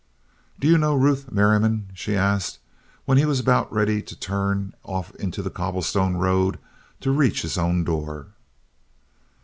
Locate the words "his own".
7.43-7.83